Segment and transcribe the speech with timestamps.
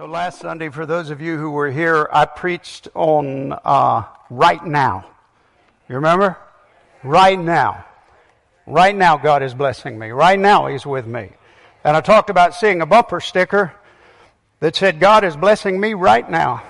[0.00, 4.64] So, last Sunday, for those of you who were here, I preached on uh, right
[4.64, 5.04] now.
[5.90, 6.38] You remember?
[7.02, 7.84] Right now.
[8.66, 10.08] Right now, God is blessing me.
[10.08, 11.28] Right now, He's with me.
[11.84, 13.74] And I talked about seeing a bumper sticker
[14.60, 16.62] that said, God is blessing me right now.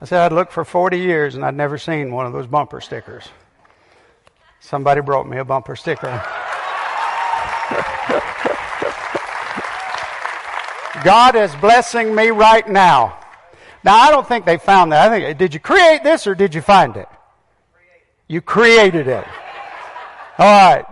[0.00, 2.80] I said I'd looked for 40 years and I'd never seen one of those bumper
[2.80, 3.22] stickers.
[4.58, 6.20] Somebody brought me a bumper sticker.
[11.04, 13.18] God is blessing me right now.
[13.84, 15.10] Now, I don't think they found that.
[15.10, 17.08] I think, did you create this or did you find it?
[18.28, 19.24] You created it.
[20.38, 20.84] All right.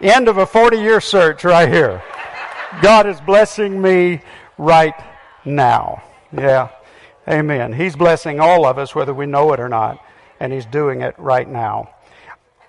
[0.00, 2.02] End of a 40 year search right here.
[2.82, 4.20] God is blessing me
[4.58, 4.94] right
[5.44, 6.02] now.
[6.32, 6.68] Yeah.
[7.28, 7.72] Amen.
[7.72, 10.04] He's blessing all of us, whether we know it or not,
[10.40, 11.90] and He's doing it right now.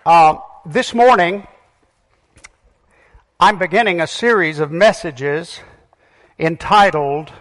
[0.06, 1.46] Uh, this morning,
[3.40, 5.60] I'm beginning a series of messages
[6.40, 7.32] entitled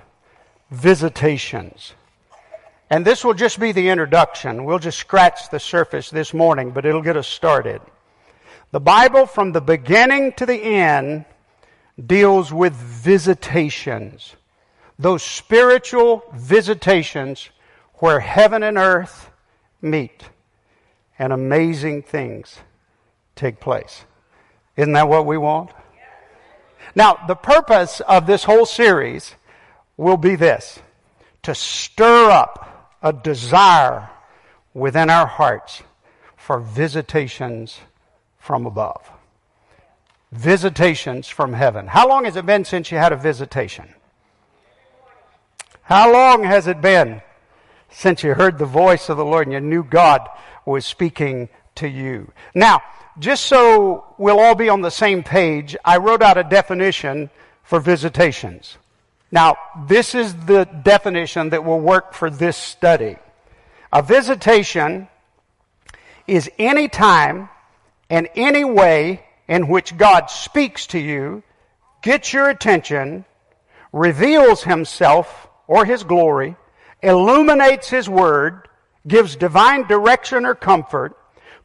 [0.71, 1.95] Visitations.
[2.91, 4.65] And this will just be the introduction.
[4.65, 7.81] We'll just scratch the surface this morning, but it'll get us started.
[8.73, 11.27] The Bible, from the beginning to the end,
[12.07, 14.35] deals with visitations
[14.99, 17.51] those spiritual visitations
[17.95, 19.31] where heaven and earth
[19.81, 20.25] meet
[21.19, 22.59] and amazing things
[23.35, 24.05] take place.
[24.77, 25.71] Isn't that what we want?
[26.95, 29.35] Now, the purpose of this whole series
[29.97, 30.79] will be this
[31.43, 34.11] to stir up a desire
[34.73, 35.83] within our hearts
[36.37, 37.79] for visitations
[38.39, 39.11] from above.
[40.33, 41.87] Visitations from heaven.
[41.87, 43.95] How long has it been since you had a visitation?
[45.83, 47.23] How long has it been
[47.91, 50.29] since you heard the voice of the Lord and you knew God
[50.65, 52.33] was speaking to you?
[52.55, 52.83] Now,
[53.19, 57.31] just so we'll all be on the same page, I wrote out a definition
[57.63, 58.77] for visitations.
[59.31, 59.57] Now,
[59.89, 63.17] this is the definition that will work for this study.
[63.93, 65.09] A visitation
[66.27, 67.49] is any time
[68.11, 71.43] and any way in which God speaks to you,
[72.03, 73.25] gets your attention,
[73.93, 76.57] reveals himself or his glory,
[77.03, 78.69] illuminates his word,
[79.07, 81.17] gives divine direction or comfort,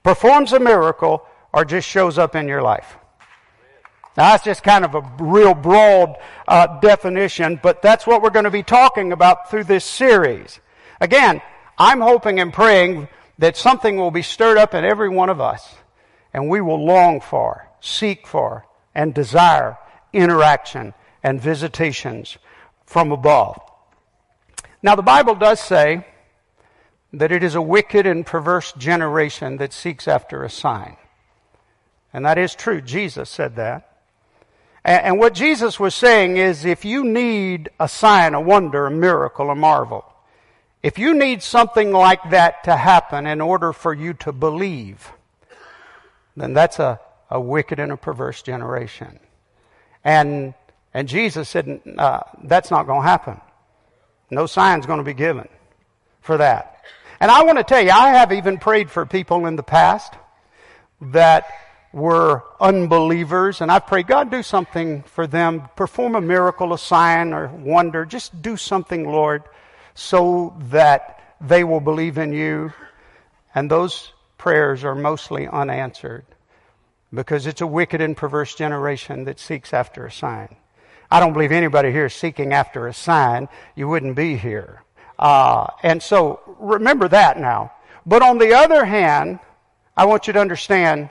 [0.04, 2.98] performs a miracle, or just shows up in your life.
[4.18, 6.18] Now, that's just kind of a real broad
[6.48, 10.60] uh, definition, but that's what we're going to be talking about through this series.
[11.00, 11.42] Again,
[11.78, 13.08] I'm hoping and praying
[13.38, 15.76] that something will be stirred up in every one of us,
[16.34, 19.78] and we will long for, seek for, and desire
[20.12, 20.94] interaction
[21.24, 22.38] and visitations
[22.86, 23.62] from above.
[24.82, 26.06] Now, the Bible does say
[27.14, 30.98] that it is a wicked and perverse generation that seeks after a sign.
[32.14, 32.82] And that is true.
[32.82, 33.86] Jesus said that.
[34.84, 39.50] And what Jesus was saying is if you need a sign, a wonder, a miracle,
[39.50, 40.06] a marvel,
[40.82, 45.12] if you need something like that to happen in order for you to believe,
[46.38, 47.00] then that's a,
[47.30, 49.20] a wicked and a perverse generation.
[50.04, 50.54] And,
[50.94, 53.42] and Jesus said, uh, that's not going to happen.
[54.32, 55.50] No sign's going to be given
[56.22, 56.82] for that.
[57.20, 60.14] And I want to tell you, I have even prayed for people in the past
[61.02, 61.46] that
[61.92, 65.70] were unbelievers, and I pray, God, do something for them.
[65.76, 68.06] Perform a miracle, a sign, or wonder.
[68.06, 69.44] Just do something, Lord,
[69.96, 72.74] so that they will believe in you.
[73.56, 76.26] And those prayers are mostly unanswered
[77.14, 80.56] because it's a wicked and perverse generation that seeks after a sign.
[81.12, 83.50] I don't believe anybody here is seeking after a sign.
[83.76, 84.84] You wouldn't be here.
[85.18, 87.74] Uh, and so remember that now.
[88.06, 89.40] But on the other hand,
[89.98, 91.10] I want you to understand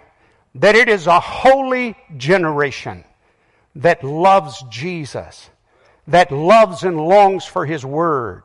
[0.59, 3.05] that it is a holy generation
[3.77, 5.51] that loves Jesus,
[6.09, 8.43] that loves and longs for His Word,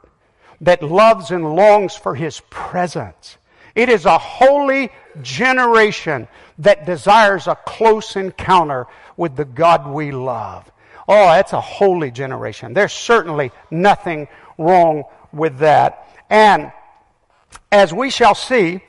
[0.62, 3.38] that loves and longs for His presence.
[3.76, 6.28] It is a holy generation
[6.60, 8.86] that desires a close encounter
[9.18, 10.72] with the God we love.
[11.08, 12.74] Oh, that's a holy generation.
[12.74, 14.28] There's certainly nothing
[14.58, 16.08] wrong with that.
[16.30, 16.72] And
[17.72, 18.82] as we shall see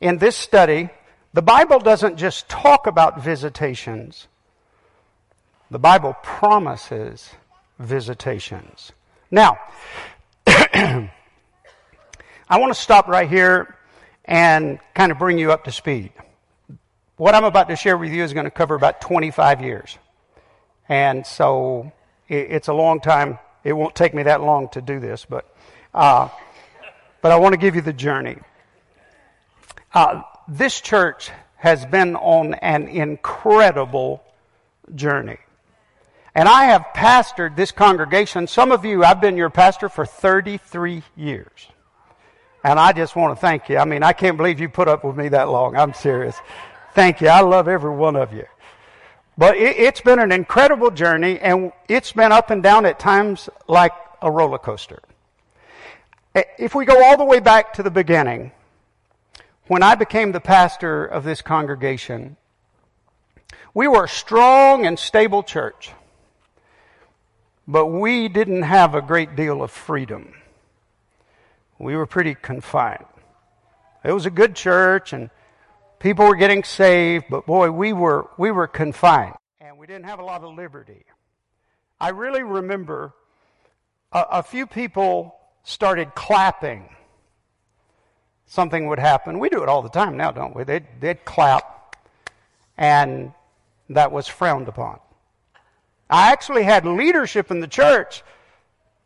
[0.00, 0.88] in this study,
[1.32, 4.26] the Bible doesn't just talk about visitations.
[5.70, 7.30] The Bible promises
[7.78, 8.92] visitations.
[9.30, 9.58] Now,
[10.46, 11.08] I
[12.50, 13.76] want to stop right here
[14.24, 16.12] and kind of bring you up to speed.
[17.16, 19.98] What I'm about to share with you is going to cover about 25 years.
[20.88, 21.92] And so
[22.28, 23.38] it's a long time.
[23.62, 25.54] It won't take me that long to do this, but,
[25.94, 26.28] uh,
[27.22, 28.38] but I want to give you the journey.
[29.92, 34.22] Uh, this church has been on an incredible
[34.94, 35.38] journey.
[36.34, 38.46] And I have pastored this congregation.
[38.46, 41.68] Some of you, I've been your pastor for 33 years.
[42.64, 43.78] And I just want to thank you.
[43.78, 45.76] I mean, I can't believe you put up with me that long.
[45.76, 46.36] I'm serious.
[46.94, 47.28] Thank you.
[47.28, 48.46] I love every one of you.
[49.38, 53.48] But it, has been an incredible journey, and it's been up and down at times
[53.68, 55.00] like a roller coaster.
[56.34, 58.52] If we go all the way back to the beginning,
[59.70, 62.36] when I became the pastor of this congregation,
[63.72, 65.92] we were a strong and stable church,
[67.68, 70.34] but we didn't have a great deal of freedom.
[71.78, 73.04] We were pretty confined.
[74.02, 75.30] It was a good church and
[76.00, 80.18] people were getting saved, but boy, we were, we were confined and we didn't have
[80.18, 81.04] a lot of liberty.
[82.00, 83.12] I really remember
[84.10, 86.88] a, a few people started clapping
[88.50, 89.38] something would happen.
[89.38, 90.64] We do it all the time now, don't we?
[90.64, 91.96] They'd, they'd clap,
[92.76, 93.32] and
[93.88, 94.98] that was frowned upon.
[96.10, 98.24] I actually had leadership in the church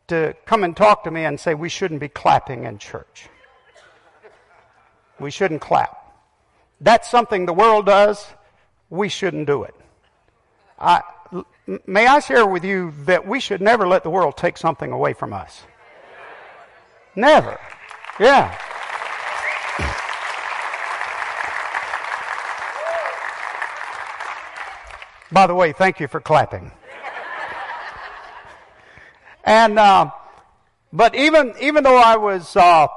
[0.07, 3.29] to come and talk to me and say we shouldn't be clapping in church.
[5.19, 5.95] We shouldn't clap.
[6.81, 8.25] That's something the world does.
[8.89, 9.75] We shouldn't do it.
[10.79, 11.03] I,
[11.85, 15.13] may I share with you that we should never let the world take something away
[15.13, 15.61] from us?
[17.15, 17.59] Never.
[18.19, 18.57] Yeah.
[25.31, 26.71] By the way, thank you for clapping.
[29.43, 30.11] and, uh,
[30.93, 32.87] but even, even though I was uh,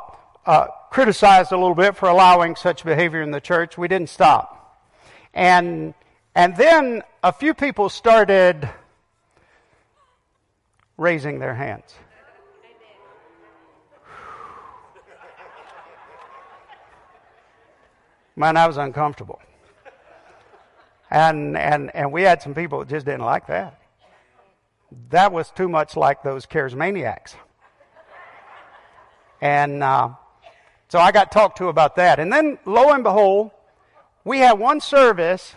[0.44, 4.84] uh, criticized a little bit for allowing such behavior in the church, we didn't stop.
[5.32, 5.94] And,
[6.34, 8.68] and then a few people started
[10.98, 11.94] raising their hands.
[18.36, 19.40] Man, I was uncomfortable.
[21.10, 23.80] And, and, and we had some people that just didn't like that.
[25.10, 27.34] That was too much like those charismaniacs.
[29.40, 30.10] And uh,
[30.88, 32.18] so I got talked to about that.
[32.18, 33.50] And then, lo and behold,
[34.24, 35.54] we had one service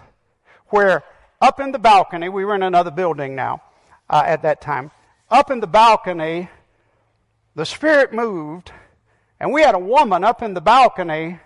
[0.68, 1.04] where
[1.42, 3.62] up in the balcony, we were in another building now
[4.10, 4.92] uh, at that time,
[5.30, 6.50] up in the balcony,
[7.56, 8.72] the Spirit moved,
[9.40, 11.40] and we had a woman up in the balcony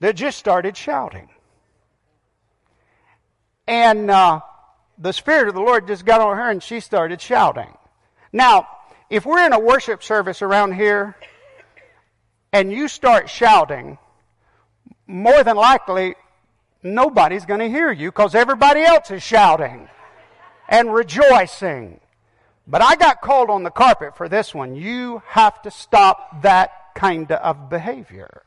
[0.00, 1.28] that just started shouting.
[3.66, 4.40] And uh,
[4.98, 7.76] the Spirit of the Lord just got on her and she started shouting.
[8.32, 8.68] Now,
[9.10, 11.16] if we're in a worship service around here
[12.52, 13.98] and you start shouting,
[15.06, 16.16] more than likely
[16.82, 19.88] nobody's going to hear you because everybody else is shouting
[20.68, 22.00] and rejoicing.
[22.66, 24.74] But I got called on the carpet for this one.
[24.74, 28.42] You have to stop that kind of behavior.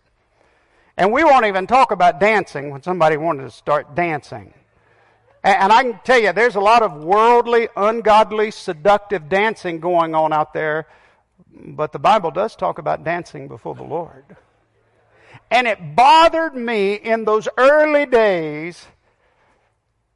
[0.97, 4.53] And we won't even talk about dancing when somebody wanted to start dancing.
[5.43, 10.33] And I can tell you, there's a lot of worldly, ungodly, seductive dancing going on
[10.33, 10.87] out there,
[11.53, 14.35] but the Bible does talk about dancing before the Lord.
[15.49, 18.85] And it bothered me in those early days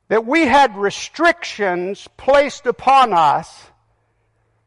[0.09, 3.71] that we had restrictions placed upon us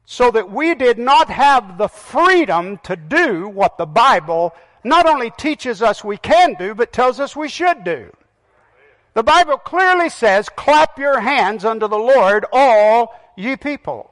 [0.07, 5.30] so that we did not have the freedom to do what the Bible not only
[5.30, 8.11] teaches us we can do, but tells us we should do.
[9.16, 14.11] The Bible clearly says, clap your hands unto the Lord, all ye people.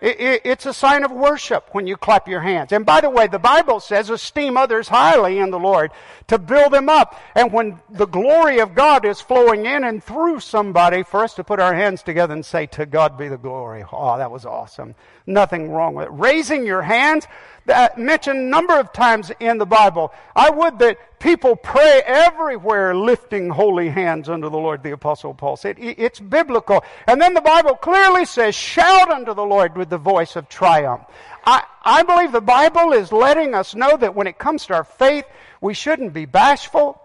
[0.00, 2.70] it's a sign of worship when you clap your hands.
[2.70, 5.90] And by the way, the Bible says, esteem others highly in the Lord
[6.28, 7.20] to build them up.
[7.34, 11.42] And when the glory of God is flowing in and through somebody, for us to
[11.42, 13.84] put our hands together and say, to God be the glory.
[13.92, 14.94] Oh, that was awesome.
[15.28, 16.12] Nothing wrong with it.
[16.12, 17.26] Raising your hands,
[17.66, 20.10] that mentioned a number of times in the Bible.
[20.34, 25.58] I would that people pray everywhere lifting holy hands unto the Lord, the Apostle Paul
[25.58, 25.76] said.
[25.78, 26.82] It's biblical.
[27.06, 31.02] And then the Bible clearly says, shout unto the Lord with the voice of triumph.
[31.44, 34.84] I, I believe the Bible is letting us know that when it comes to our
[34.84, 35.26] faith,
[35.60, 37.02] we shouldn't be bashful.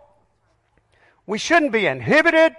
[1.28, 2.56] We shouldn't be inhibited.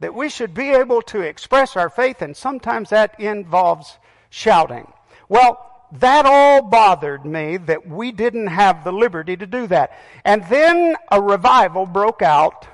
[0.00, 3.98] That we should be able to express our faith, and sometimes that involves
[4.30, 4.92] shouting.
[5.28, 9.98] Well, that all bothered me that we didn't have the liberty to do that.
[10.24, 12.66] And then a revival broke out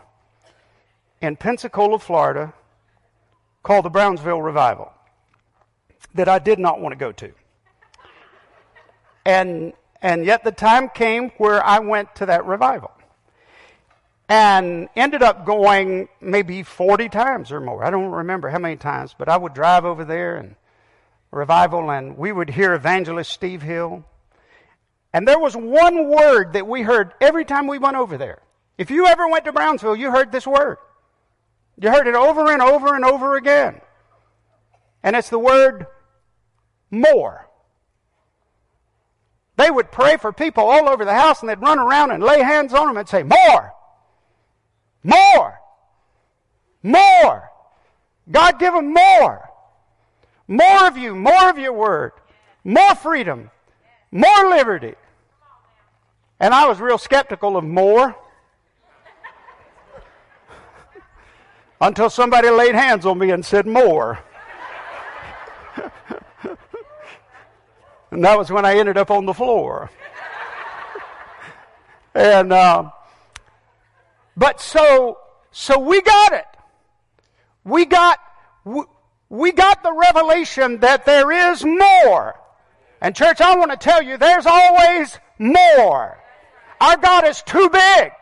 [1.20, 2.52] in Pensacola, Florida,
[3.62, 4.92] called the Brownsville Revival,
[6.14, 7.32] that I did not want to go to.
[9.24, 12.90] and, and yet the time came where I went to that revival.
[14.28, 17.84] And ended up going maybe 40 times or more.
[17.84, 20.56] I don't remember how many times, but I would drive over there and
[21.34, 24.04] revival and we would hear evangelist Steve Hill.
[25.12, 28.40] And there was one word that we heard every time we went over there.
[28.78, 30.78] If you ever went to Brownsville, you heard this word.
[31.80, 33.80] You heard it over and over and over again.
[35.02, 35.86] And it's the word
[36.90, 37.48] more.
[39.56, 42.42] They would pray for people all over the house and they'd run around and lay
[42.42, 43.72] hands on them and say, More!
[45.04, 45.60] More!
[46.82, 47.50] More!
[48.30, 49.50] God give them more!
[50.46, 52.12] More of you, more of your word,
[52.64, 53.50] more freedom,
[54.10, 54.94] more liberty.
[56.38, 58.14] And I was real skeptical of more
[61.80, 64.18] until somebody laid hands on me and said more.
[68.10, 69.90] and that was when I ended up on the floor.
[72.14, 72.90] and uh,
[74.36, 75.18] but so
[75.52, 76.46] so we got it.
[77.64, 78.18] We got
[79.34, 82.38] we, got the revelation that there is more.
[83.00, 86.18] And church, I want to tell you, there's always more.
[86.80, 88.12] Our God is too big.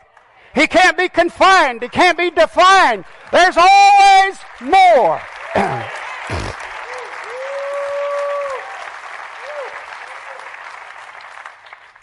[0.54, 1.83] He can't be confined.
[1.83, 3.04] He can't be defined.
[3.31, 5.21] There's always more.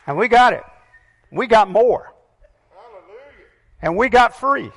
[0.07, 0.63] and we got it.
[1.31, 2.13] We got more.
[3.81, 4.71] And we got free.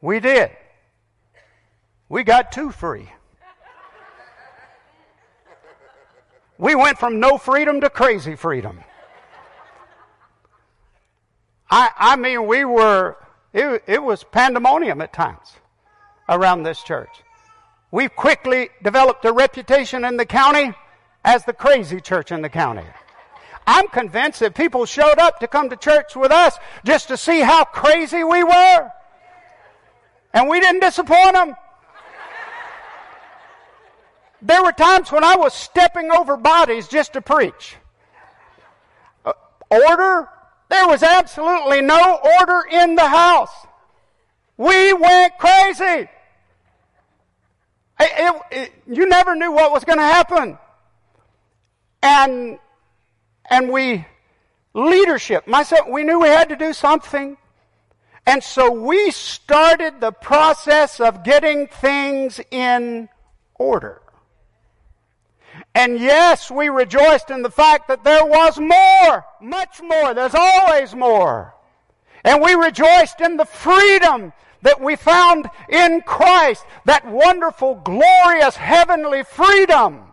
[0.00, 0.50] We did.
[2.08, 3.10] We got too free.
[6.56, 8.80] We went from no freedom to crazy freedom.
[11.70, 13.16] I, I mean, we were,
[13.52, 15.52] it, it was pandemonium at times
[16.28, 17.10] around this church.
[17.90, 20.72] We quickly developed a reputation in the county
[21.24, 22.84] as the crazy church in the county.
[23.66, 27.40] I'm convinced that people showed up to come to church with us just to see
[27.40, 28.90] how crazy we were.
[30.32, 31.54] And we didn't disappoint them.
[34.40, 37.76] There were times when I was stepping over bodies just to preach.
[39.24, 39.32] Uh,
[39.70, 40.28] order
[40.68, 43.52] there was absolutely no order in the house.
[44.56, 46.08] We went crazy.
[48.00, 50.58] It, it, it, you never knew what was going to happen.
[52.02, 52.58] And,
[53.50, 54.06] and we,
[54.74, 57.36] leadership, myself, we knew we had to do something.
[58.26, 63.08] And so we started the process of getting things in
[63.54, 64.02] order.
[65.78, 70.12] And yes, we rejoiced in the fact that there was more, much more.
[70.12, 71.54] There's always more.
[72.24, 74.32] And we rejoiced in the freedom
[74.62, 80.12] that we found in Christ, that wonderful, glorious, heavenly freedom.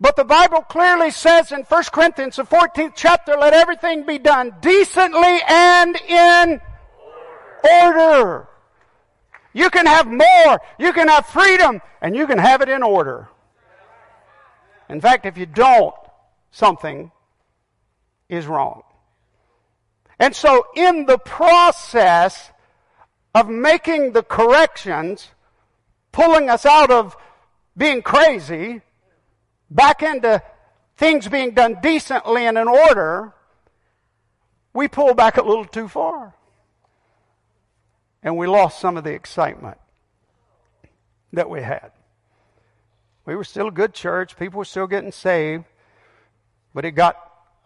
[0.00, 4.54] But the Bible clearly says in 1 Corinthians, the 14th chapter, let everything be done
[4.62, 6.58] decently and in
[7.82, 8.48] order.
[9.52, 13.28] You can have more, you can have freedom, and you can have it in order.
[14.90, 15.94] In fact, if you don't,
[16.50, 17.12] something
[18.28, 18.82] is wrong.
[20.18, 22.50] And so, in the process
[23.34, 25.28] of making the corrections,
[26.12, 27.16] pulling us out of
[27.76, 28.82] being crazy,
[29.70, 30.42] back into
[30.96, 33.32] things being done decently and in order,
[34.74, 36.34] we pull back a little too far.
[38.22, 39.78] And we lost some of the excitement
[41.32, 41.92] that we had.
[43.26, 44.36] We were still a good church.
[44.36, 45.64] People were still getting saved.
[46.74, 47.16] But it got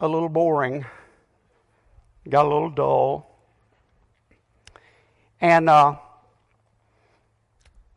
[0.01, 0.85] a little boring,
[2.25, 3.31] it got a little dull.
[5.41, 5.97] And uh,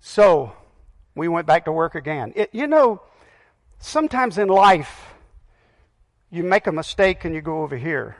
[0.02, 0.54] so
[1.16, 2.34] we went back to work again.
[2.36, 3.02] It, you know,
[3.80, 5.14] sometimes in life,
[6.30, 8.18] you make a mistake and you go over here.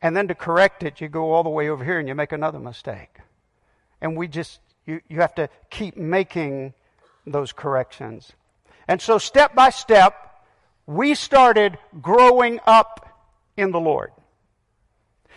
[0.00, 2.32] And then to correct it, you go all the way over here and you make
[2.32, 3.18] another mistake.
[4.00, 6.74] And we just, you, you have to keep making
[7.26, 8.32] those corrections.
[8.88, 10.44] And so, step by step,
[10.86, 13.08] we started growing up
[13.56, 14.12] in the Lord.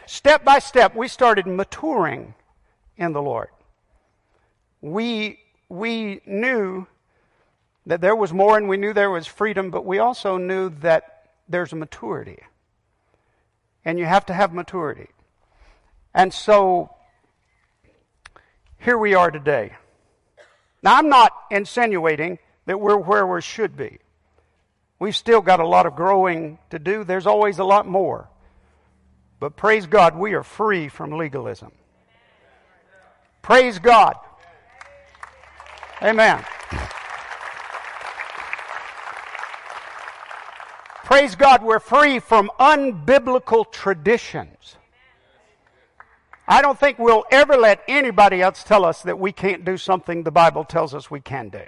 [0.05, 2.33] Step by step, we started maturing
[2.97, 3.49] in the Lord.
[4.81, 5.39] We,
[5.69, 6.87] we knew
[7.85, 11.29] that there was more and we knew there was freedom, but we also knew that
[11.47, 12.39] there's a maturity.
[13.83, 15.09] And you have to have maturity.
[16.13, 16.91] And so,
[18.79, 19.75] here we are today.
[20.85, 22.37] Now, I'm not insinuating
[22.67, 23.97] that we're where we should be.
[24.99, 27.03] We've still got a lot of growing to do.
[27.03, 28.29] There's always a lot more.
[29.39, 31.71] But praise God, we are free from legalism.
[33.41, 34.15] Praise God.
[36.03, 36.45] Amen.
[41.03, 44.75] Praise God, we're free from unbiblical traditions.
[46.47, 50.23] I don't think we'll ever let anybody else tell us that we can't do something
[50.23, 51.63] the Bible tells us we can do.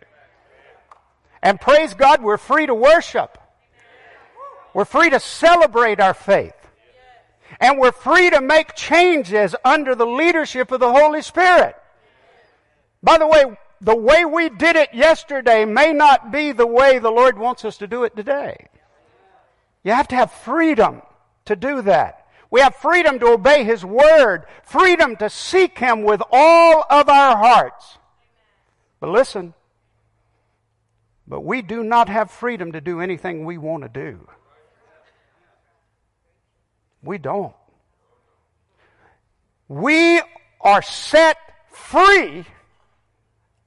[1.42, 3.38] And praise God, we're free to worship.
[4.74, 6.54] We're free to celebrate our faith.
[7.60, 11.76] And we're free to make changes under the leadership of the Holy Spirit.
[13.02, 17.10] By the way, the way we did it yesterday may not be the way the
[17.12, 18.68] Lord wants us to do it today.
[19.84, 21.02] You have to have freedom
[21.46, 22.27] to do that.
[22.50, 27.38] We have freedom to obey His Word, freedom to seek Him with all of our
[27.38, 27.98] hearts.
[29.00, 29.54] But listen,
[31.28, 34.28] but we do not have freedom to do anything we want to do.
[37.04, 37.54] We don't.
[39.68, 40.22] We
[40.62, 41.38] are set
[41.70, 42.46] free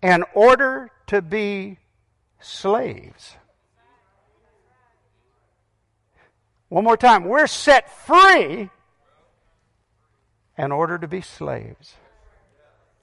[0.02, 1.78] in order to be
[2.40, 3.36] slaves.
[6.70, 7.24] One more time.
[7.24, 8.70] We're set free
[10.56, 11.96] in order to be slaves.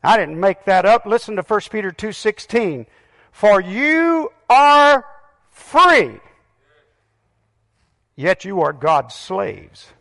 [0.01, 1.05] I didn't make that up.
[1.05, 2.87] Listen to 1 Peter 2:16.
[3.31, 5.05] For you are
[5.49, 6.21] free,
[8.15, 9.91] yet you are God's slaves.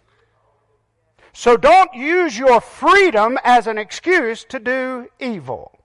[1.33, 5.75] So don't use your freedom as an excuse to do evil.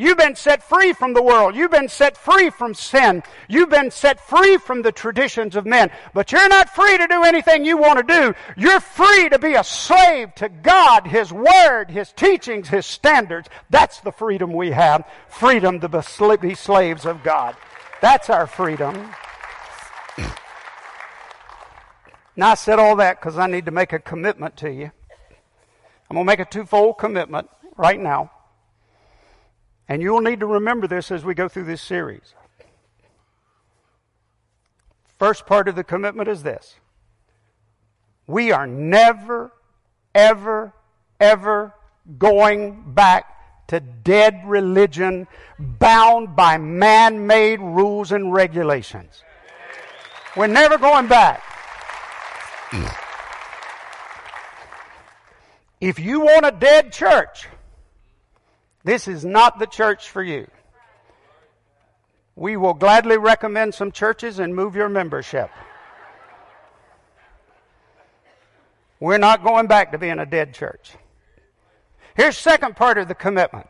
[0.00, 1.56] You've been set free from the world.
[1.56, 3.24] You've been set free from sin.
[3.48, 5.90] You've been set free from the traditions of men.
[6.14, 8.34] But you're not free to do anything you want to do.
[8.56, 13.48] You're free to be a slave to God, His Word, His teachings, His standards.
[13.70, 15.04] That's the freedom we have.
[15.28, 15.88] Freedom to
[16.40, 17.56] be slaves of God.
[18.00, 19.10] That's our freedom.
[22.36, 24.92] Now I said all that because I need to make a commitment to you.
[26.08, 28.30] I'm going to make a twofold commitment right now.
[29.88, 32.34] And you'll need to remember this as we go through this series.
[35.18, 36.76] First part of the commitment is this
[38.26, 39.50] we are never,
[40.14, 40.74] ever,
[41.18, 41.74] ever
[42.18, 45.26] going back to dead religion
[45.58, 49.24] bound by man made rules and regulations.
[50.36, 51.42] We're never going back.
[55.80, 57.48] If you want a dead church,
[58.88, 60.46] this is not the church for you.
[62.36, 65.50] We will gladly recommend some churches and move your membership.
[68.98, 70.92] We're not going back to being a dead church.
[72.16, 73.66] Here's second part of the commitment.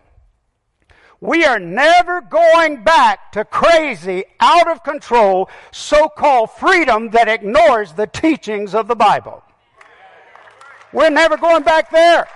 [1.20, 8.06] We are never going back to crazy, out of control, so-called freedom that ignores the
[8.06, 9.42] teachings of the Bible.
[10.92, 12.28] We're never going back there.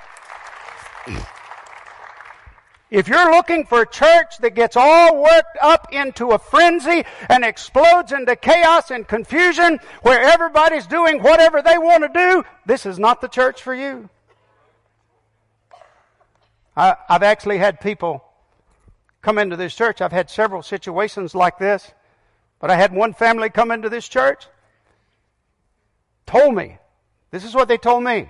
[2.93, 7.43] If you're looking for a church that gets all worked up into a frenzy and
[7.43, 12.99] explodes into chaos and confusion where everybody's doing whatever they want to do, this is
[12.99, 14.11] not the church for you.
[16.77, 18.23] I, have actually had people
[19.23, 20.03] come into this church.
[20.03, 21.93] I've had several situations like this,
[22.61, 24.45] but I had one family come into this church,
[26.27, 26.77] told me,
[27.31, 28.29] this is what they told me.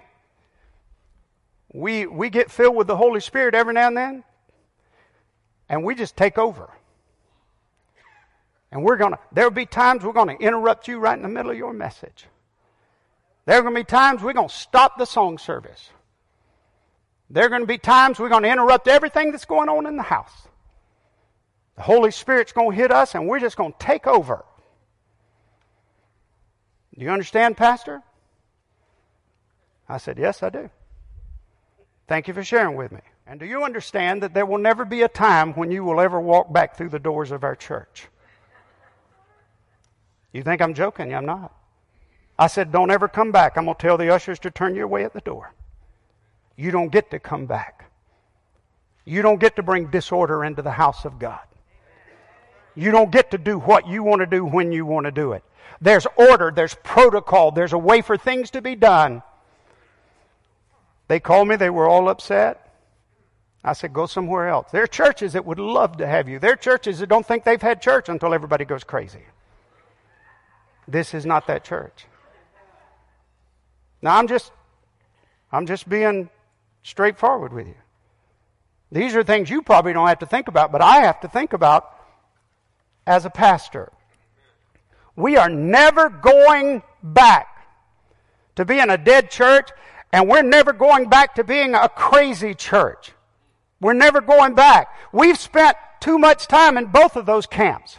[1.72, 4.24] We, we get filled with the Holy Spirit every now and then
[5.72, 6.70] and we just take over.
[8.70, 11.28] And we're going to, there'll be times we're going to interrupt you right in the
[11.28, 12.26] middle of your message.
[13.46, 15.90] There are going to be times we're going to stop the song service.
[17.30, 19.96] There are going to be times we're going to interrupt everything that's going on in
[19.96, 20.46] the house.
[21.76, 24.44] The Holy Spirit's going to hit us and we're just going to take over.
[26.94, 28.02] Do you understand, Pastor?
[29.88, 30.68] I said, Yes, I do.
[32.08, 33.00] Thank you for sharing with me.
[33.26, 36.20] And do you understand that there will never be a time when you will ever
[36.20, 38.08] walk back through the doors of our church?
[40.32, 41.14] You think I'm joking?
[41.14, 41.54] I'm not.
[42.38, 43.56] I said, don't ever come back.
[43.56, 45.52] I'm going to tell the ushers to turn you away at the door.
[46.56, 47.90] You don't get to come back.
[49.04, 51.40] You don't get to bring disorder into the house of God.
[52.74, 55.32] You don't get to do what you want to do when you want to do
[55.32, 55.44] it.
[55.80, 59.22] There's order, there's protocol, there's a way for things to be done.
[61.08, 62.61] They called me, they were all upset.
[63.64, 64.70] I said, go somewhere else.
[64.72, 66.38] There are churches that would love to have you.
[66.38, 69.22] There are churches that don't think they've had church until everybody goes crazy.
[70.88, 72.06] This is not that church.
[74.00, 74.50] Now I'm just,
[75.52, 76.28] I'm just being
[76.82, 77.76] straightforward with you.
[78.90, 81.52] These are things you probably don't have to think about, but I have to think
[81.52, 81.88] about
[83.06, 83.92] as a pastor.
[85.14, 87.46] We are never going back
[88.56, 89.70] to being a dead church,
[90.12, 93.12] and we're never going back to being a crazy church.
[93.82, 94.94] We're never going back.
[95.12, 97.98] We've spent too much time in both of those camps.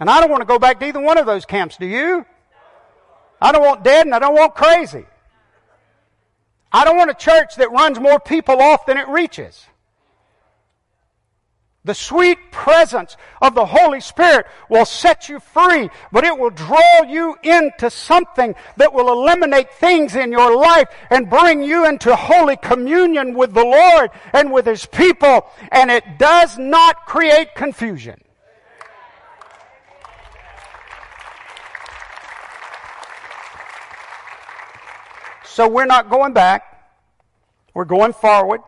[0.00, 2.26] And I don't want to go back to either one of those camps, do you?
[3.40, 5.06] I don't want dead and I don't want crazy.
[6.72, 9.64] I don't want a church that runs more people off than it reaches.
[11.84, 17.02] The sweet presence of the Holy Spirit will set you free, but it will draw
[17.02, 22.56] you into something that will eliminate things in your life and bring you into holy
[22.56, 25.46] communion with the Lord and with His people.
[25.70, 28.18] And it does not create confusion.
[35.44, 36.62] So we're not going back.
[37.74, 38.62] We're going forward.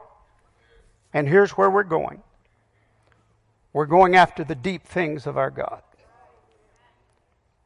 [1.15, 2.23] And here's where we're going.
[3.77, 5.83] We're going after the deep things of our God.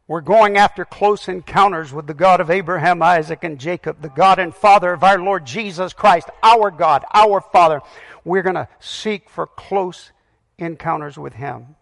[0.08, 4.40] We're going after close encounters with the God of Abraham, Isaac, and Jacob, the God
[4.40, 7.80] and Father of our Lord Jesus Christ, our God, our Father.
[8.24, 10.10] We're going to seek for close
[10.58, 11.76] encounters with Him.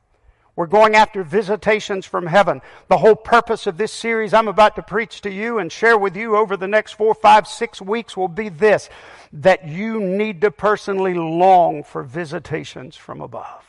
[0.57, 2.61] We're going after visitations from heaven.
[2.89, 6.15] The whole purpose of this series I'm about to preach to you and share with
[6.19, 8.91] you over the next four, five, six weeks will be this
[9.33, 13.68] that you need to personally long for visitations from above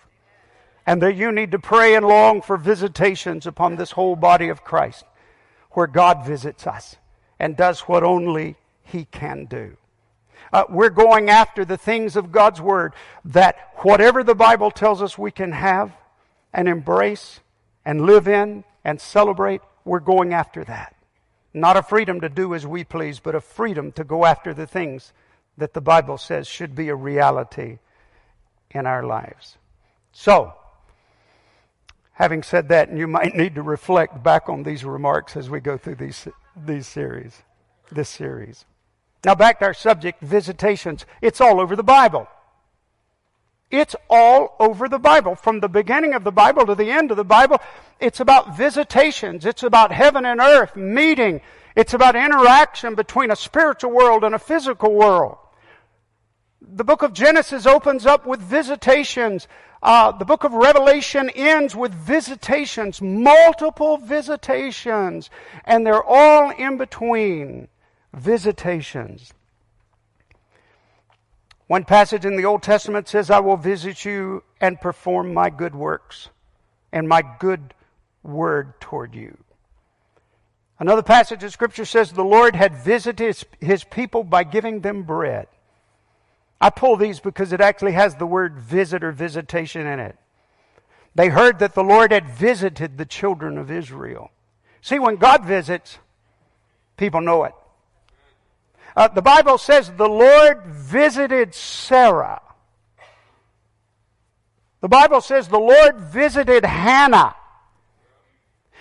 [0.89, 4.63] and that you need to pray and long for visitations upon this whole body of
[4.63, 5.05] Christ,
[5.73, 6.95] where God visits us
[7.37, 9.77] and does what only He can do.
[10.51, 15.15] Uh, we're going after the things of God's Word that whatever the Bible tells us
[15.15, 15.91] we can have
[16.51, 17.39] and embrace
[17.85, 20.95] and live in and celebrate, we're going after that.
[21.53, 24.65] Not a freedom to do as we please, but a freedom to go after the
[24.65, 25.13] things
[25.55, 27.77] that the Bible says should be a reality
[28.71, 29.55] in our lives.
[30.11, 30.55] So,
[32.19, 35.77] Having said that, you might need to reflect back on these remarks as we go
[35.77, 37.43] through these, these series,
[37.93, 38.65] this series.
[39.23, 41.05] Now back to our subject, visitations.
[41.21, 42.27] It's all over the Bible.
[43.71, 45.35] It's all over the Bible.
[45.35, 47.61] From the beginning of the Bible to the end of the Bible,
[48.01, 49.45] it's about visitations.
[49.45, 51.39] It's about heaven and earth meeting.
[51.73, 55.37] It's about interaction between a spiritual world and a physical world.
[56.61, 59.47] The book of Genesis opens up with visitations
[59.81, 65.29] uh, the book of Revelation ends with visitations, multiple visitations,
[65.63, 67.69] and they're all in between
[68.13, 69.33] visitations.
[71.67, 75.75] One passage in the Old Testament says, I will visit you and perform my good
[75.75, 76.29] works
[76.91, 77.73] and my good
[78.23, 79.37] word toward you.
[80.79, 85.03] Another passage of Scripture says, The Lord had visited his, his people by giving them
[85.03, 85.47] bread.
[86.61, 90.17] I pull these because it actually has the word visit or visitation in it.
[91.15, 94.31] They heard that the Lord had visited the children of Israel.
[94.81, 95.97] See, when God visits,
[96.97, 97.53] people know it.
[98.95, 102.41] Uh, the Bible says the Lord visited Sarah.
[104.81, 107.35] The Bible says the Lord visited Hannah.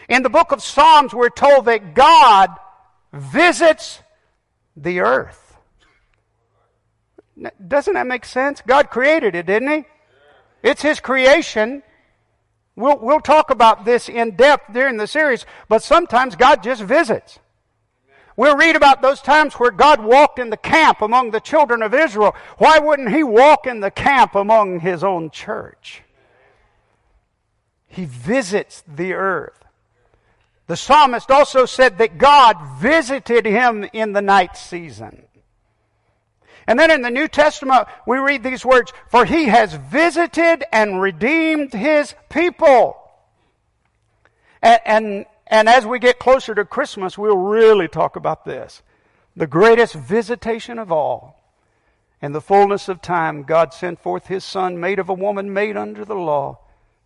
[0.09, 2.51] In the book of Psalms, we're told that God
[3.13, 4.01] visits
[4.77, 5.48] the earth.
[7.67, 8.63] Doesn't that make sense?
[8.67, 9.85] God created it, didn't He?
[10.63, 11.83] It's His creation.
[12.77, 17.39] We'll, we'll talk about this in depth during the series, but sometimes God just visits.
[18.37, 21.93] We'll read about those times where God walked in the camp among the children of
[21.93, 22.37] Israel.
[22.59, 26.03] Why wouldn't He walk in the camp among His own church?
[27.89, 29.59] He visits the earth.
[30.69, 35.25] The psalmist also said that God visited him in the night season.
[36.69, 41.01] And then in the New Testament, we read these words, for he has visited and
[41.01, 42.99] redeemed his people.
[44.61, 48.83] And, and, and as we get closer to Christmas, we'll really talk about this.
[49.35, 51.55] The greatest visitation of all.
[52.21, 55.79] In the fullness of time, God sent forth his Son, made of a woman, made
[55.79, 56.59] under the law,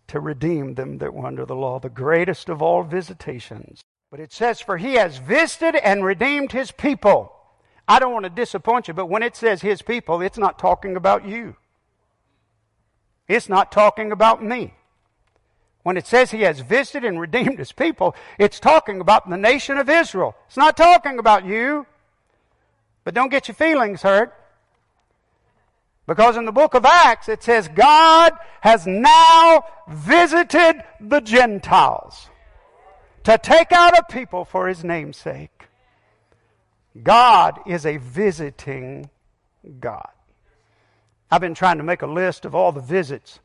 [0.09, 1.79] to redeem them that were under the law.
[1.79, 3.81] The greatest of all visitations.
[4.11, 7.33] But it says, For he has visited and redeemed his people.
[7.89, 10.97] I don't want to disappoint you, but when it says his people, it's not talking
[10.97, 11.57] about you.
[13.29, 14.75] It's not talking about me.
[15.83, 19.79] When it says he has visited and redeemed his people, it's talking about the nation
[19.79, 20.37] of Israel.
[20.47, 21.87] It's not talking about you.
[23.05, 24.33] But don't get your feelings hurt.
[26.07, 32.29] Because in the book of Acts, it says God has now visited the Gentiles
[33.25, 35.69] to take out a people for his name's sake.
[37.01, 39.09] God is a visiting
[39.81, 40.11] God.
[41.31, 43.41] I've been trying to make a list of all the visits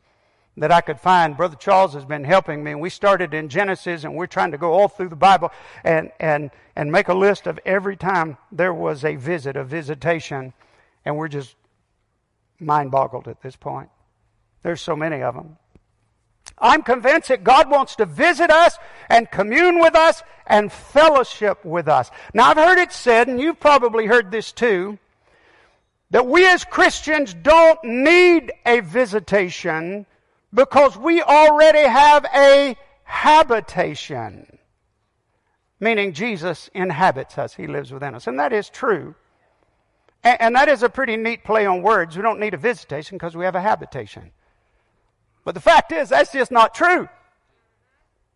[0.57, 1.38] that I could find.
[1.38, 4.57] Brother Charles has been helping me, and we started in Genesis, and we're trying to
[4.57, 5.51] go all through the Bible
[5.83, 10.51] and, and, and make a list of every time there was a visit, a visitation,
[11.05, 11.55] and we're just
[12.60, 13.89] mind boggled at this point.
[14.63, 15.57] There's so many of them.
[16.60, 18.78] I'm convinced that God wants to visit us
[19.10, 22.10] and commune with us and fellowship with us.
[22.34, 24.98] Now I've heard it said, and you've probably heard this too,
[26.10, 30.06] that we as Christians don't need a visitation
[30.54, 34.58] because we already have a habitation.
[35.80, 37.54] Meaning Jesus inhabits us.
[37.54, 38.26] He lives within us.
[38.26, 39.15] And that is true.
[40.24, 42.17] And, that is a pretty neat play on words.
[42.17, 44.32] We don't need a visitation because we have a habitation.
[45.47, 47.07] But the fact is, that's just not true.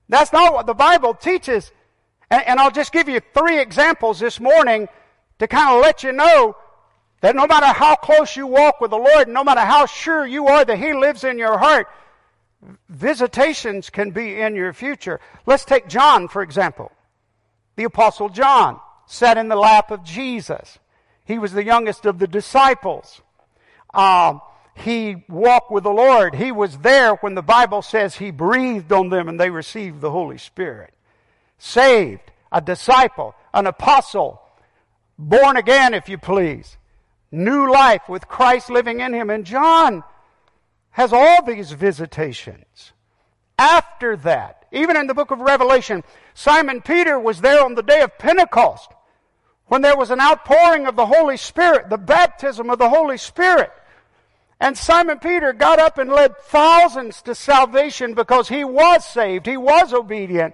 [0.07, 1.69] That's not what the Bible teaches.
[2.29, 4.87] And, and I'll just give you three examples this morning
[5.39, 6.55] to kind of let you know
[7.19, 10.47] that no matter how close you walk with the Lord, no matter how sure you
[10.47, 11.87] are that He lives in your heart,
[12.87, 15.19] visitations can be in your future.
[15.45, 16.93] Let's take John, for example.
[17.75, 20.79] The Apostle John sat in the lap of Jesus.
[21.25, 23.19] He was the youngest of the disciples.
[23.93, 24.39] Um,
[24.73, 26.35] he walked with the Lord.
[26.35, 30.11] He was there when the Bible says he breathed on them and they received the
[30.11, 30.93] Holy Spirit.
[31.57, 34.41] Saved, a disciple, an apostle,
[35.17, 36.77] born again, if you please.
[37.31, 39.29] New life with Christ living in him.
[39.29, 40.03] And John
[40.91, 42.93] has all these visitations.
[43.57, 46.03] After that, even in the book of Revelation,
[46.33, 48.91] Simon Peter was there on the day of Pentecost
[49.67, 53.71] when there was an outpouring of the Holy Spirit, the baptism of the Holy Spirit.
[54.61, 59.47] And Simon Peter got up and led thousands to salvation because he was saved.
[59.47, 60.53] He was obedient.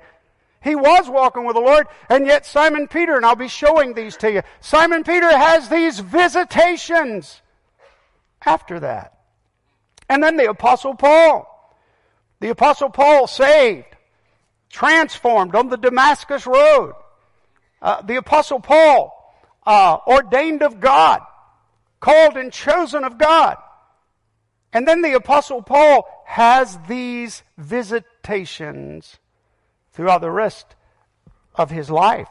[0.64, 1.88] He was walking with the Lord.
[2.08, 6.00] And yet Simon Peter, and I'll be showing these to you, Simon Peter has these
[6.00, 7.42] visitations
[8.46, 9.20] after that.
[10.08, 11.54] And then the Apostle Paul.
[12.40, 13.88] The Apostle Paul saved,
[14.70, 16.94] transformed on the Damascus Road.
[17.82, 21.20] Uh, the Apostle Paul, uh, ordained of God,
[22.00, 23.58] called and chosen of God.
[24.78, 29.18] And then the Apostle Paul has these visitations
[29.92, 30.68] throughout the rest
[31.56, 32.30] of his life.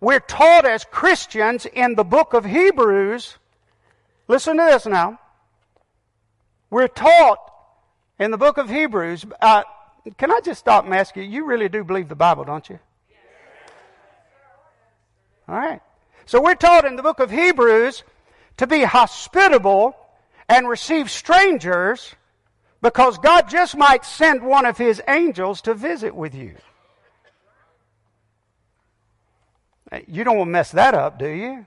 [0.00, 3.38] We're taught as Christians in the book of Hebrews,
[4.28, 5.18] listen to this now.
[6.70, 7.40] We're taught
[8.20, 9.64] in the book of Hebrews, uh,
[10.16, 12.78] can I just stop and ask you, you really do believe the Bible, don't you?
[15.48, 15.80] All right.
[16.26, 18.04] So we're taught in the book of Hebrews
[18.58, 19.96] to be hospitable
[20.50, 22.12] and receive strangers
[22.82, 26.56] because God just might send one of His angels to visit with you.
[30.08, 31.66] You don't want to mess that up, do you?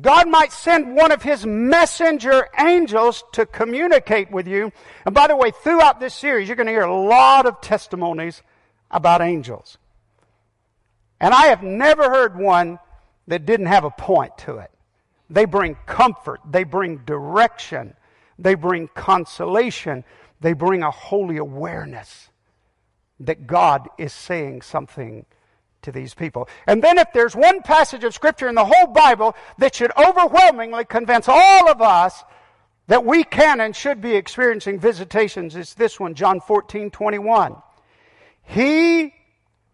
[0.00, 4.72] God might send one of His messenger angels to communicate with you.
[5.04, 8.42] And by the way, throughout this series, you're going to hear a lot of testimonies
[8.90, 9.76] about angels.
[11.20, 12.78] And I have never heard one
[13.26, 14.70] that didn't have a point to it.
[15.30, 17.94] They bring comfort, they bring direction,
[18.38, 20.04] they bring consolation,
[20.40, 22.28] they bring a holy awareness
[23.20, 25.24] that God is saying something
[25.82, 26.48] to these people.
[26.66, 30.84] And then if there's one passage of scripture in the whole Bible that should overwhelmingly
[30.84, 32.22] convince all of us
[32.86, 37.56] that we can and should be experiencing visitations, it's this one, John 14, 21.
[38.42, 39.14] He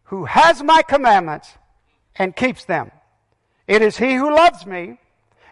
[0.05, 1.53] who has my commandments
[2.17, 2.93] and keeps them
[3.71, 4.99] it is he who loves me,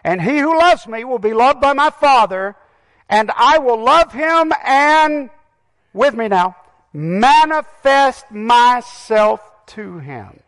[0.03, 2.53] and he who loves me will be loved by my Father,
[3.07, 5.29] and I will love him and,
[5.93, 6.57] with me now,
[6.91, 10.41] manifest myself to him.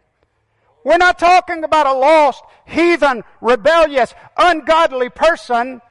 [0.83, 5.81] We're not talking about a lost, heathen, rebellious, ungodly person.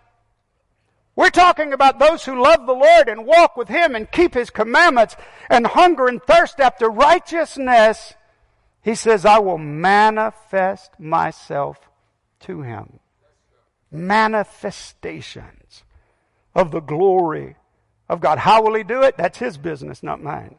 [1.16, 4.50] We're talking about those who love the Lord and walk with Him and keep His
[4.50, 5.16] commandments
[5.48, 8.12] and hunger and thirst after righteousness
[8.82, 11.78] he says, I will manifest myself
[12.40, 12.98] to him.
[13.90, 15.82] Manifestations
[16.54, 17.56] of the glory
[18.08, 18.38] of God.
[18.38, 19.16] How will he do it?
[19.16, 20.56] That's his business, not mine.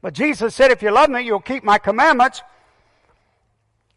[0.00, 2.42] But Jesus said, if you love me, you'll keep my commandments.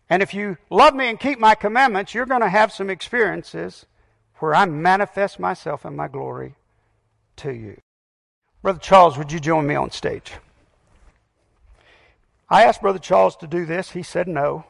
[0.10, 3.86] And if you love me and keep my commandments, you're going to have some experiences
[4.38, 6.56] where I manifest myself and my glory
[7.38, 7.80] to you.
[8.64, 10.34] Brother Charles, would you join me on stage?
[12.50, 13.92] I asked Brother Charles to do this.
[13.92, 14.66] He said no.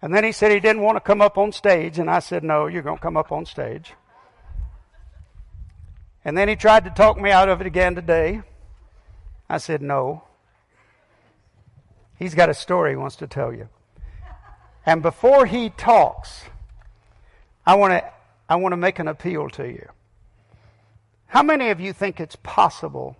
[0.00, 2.42] And then he said he didn't want to come up on stage, and I said,
[2.42, 3.94] No, you're going to come up on stage.
[6.24, 8.42] And then he tried to talk me out of it again today.
[9.48, 10.24] I said, No.
[12.18, 13.68] He's got a story he wants to tell you.
[14.84, 16.42] And before he talks,
[17.64, 18.04] I want to,
[18.48, 19.88] I want to make an appeal to you.
[21.26, 23.16] How many of you think it's possible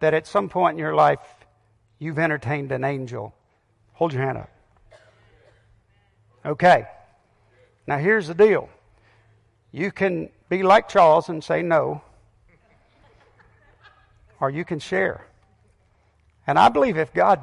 [0.00, 1.20] that at some point in your life
[1.98, 3.34] you've entertained an angel?
[3.94, 4.50] Hold your hand up.
[6.44, 6.86] Okay.
[7.86, 8.68] Now here's the deal.
[9.72, 12.02] You can be like Charles and say no,
[14.40, 15.26] or you can share.
[16.46, 17.40] And I believe if God,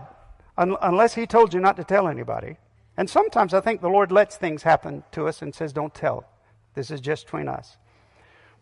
[0.58, 2.58] un- unless He told you not to tell anybody,
[2.98, 6.26] and sometimes I think the Lord lets things happen to us and says, don't tell.
[6.74, 7.78] This is just between us.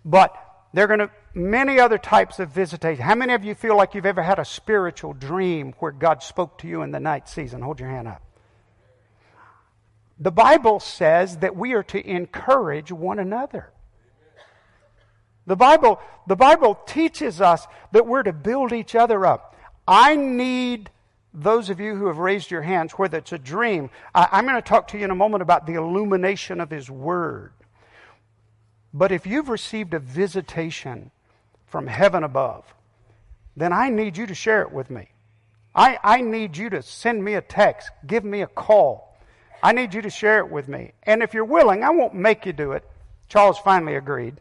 [0.03, 0.36] But
[0.73, 3.04] they're going to many other types of visitation.
[3.04, 6.58] How many of you feel like you've ever had a spiritual dream where God spoke
[6.60, 7.62] to you in the night season?
[7.62, 8.21] Hold your hand up.
[10.17, 13.74] The Bible says that we are to encourage one another.
[15.45, 19.56] The Bible, the Bible teaches us that we're to build each other up.
[19.88, 20.89] I need
[21.34, 24.56] those of you who have raised your hands, whether it's a dream, I, am going
[24.56, 27.52] to talk to you in a moment about the illumination of His Word.
[28.93, 31.12] But if you've received a visitation
[31.75, 32.63] from heaven above,
[33.57, 35.09] then I need you to share it with me.
[35.75, 39.13] I, I need you to send me a text, give me a call.
[39.61, 40.93] I need you to share it with me.
[41.03, 42.89] And if you're willing, I won't make you do it.
[43.27, 44.39] Charles finally agreed.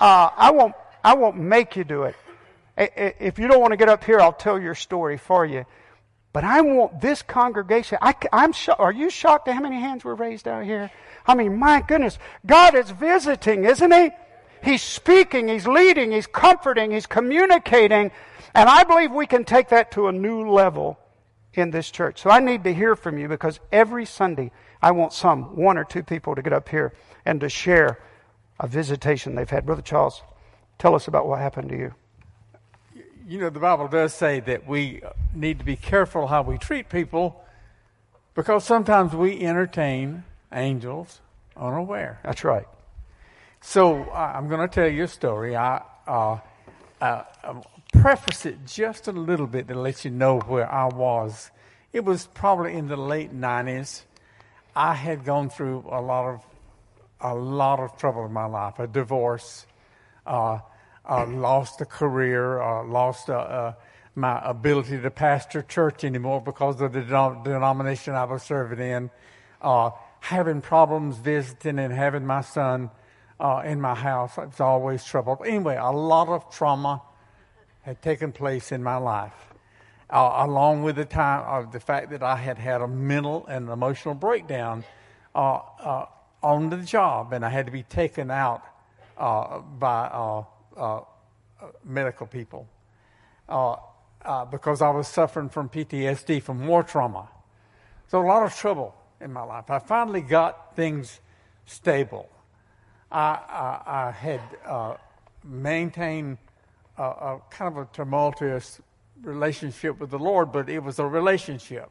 [0.00, 0.74] Uh, I won't.
[1.04, 2.16] I won't make you do it.
[2.76, 5.66] If you don't want to get up here, I'll tell your story for you.
[6.32, 7.98] But I want this congregation.
[8.02, 10.90] I, am sho- Are you shocked at how many hands were raised out here?
[11.24, 14.10] I mean, my goodness, God is visiting, isn't He?
[14.62, 18.10] He's speaking, He's leading, He's comforting, He's communicating.
[18.54, 20.98] And I believe we can take that to a new level
[21.54, 22.20] in this church.
[22.22, 25.84] So I need to hear from you because every Sunday I want some, one or
[25.84, 26.94] two people to get up here
[27.24, 27.98] and to share
[28.58, 29.66] a visitation they've had.
[29.66, 30.22] Brother Charles,
[30.78, 31.94] tell us about what happened to you.
[33.26, 35.00] You know, the Bible does say that we
[35.34, 37.42] need to be careful how we treat people
[38.34, 41.20] because sometimes we entertain angels
[41.56, 42.20] unaware.
[42.24, 42.66] That's right.
[43.64, 45.54] So uh, I'm going to tell you a story.
[45.54, 46.38] I uh,
[47.00, 51.52] uh, um, preface it just a little bit to let you know where I was.
[51.92, 54.02] It was probably in the late 90s.
[54.74, 56.44] I had gone through a lot of
[57.20, 58.80] a lot of trouble in my life.
[58.80, 59.64] A divorce,
[60.26, 60.58] uh,
[61.08, 63.28] uh, lost a career, uh, lost
[64.16, 69.10] my ability to pastor church anymore because of the denomination I was serving in
[70.18, 72.90] having problems visiting and having my son
[73.40, 74.38] uh, in my house.
[74.38, 75.42] I was always trouble.
[75.46, 77.02] Anyway, a lot of trauma
[77.82, 79.54] had taken place in my life,
[80.10, 83.68] uh, along with the time of the fact that I had had a mental and
[83.68, 84.84] emotional breakdown
[85.34, 86.06] uh, uh
[86.42, 88.62] on the job, and I had to be taken out
[89.16, 90.06] uh, by
[90.76, 91.00] uh,
[91.84, 92.66] medical people
[93.46, 97.28] because I was suffering from PTSD from war trauma.
[98.08, 99.70] So a lot of trouble in my life.
[99.70, 101.20] I finally got things
[101.64, 102.28] stable.
[103.12, 103.38] I,
[103.86, 104.94] I, I had uh,
[105.44, 106.38] maintained
[106.96, 108.80] a, a, kind of a tumultuous
[109.22, 111.90] relationship with the Lord, but it was a relationship.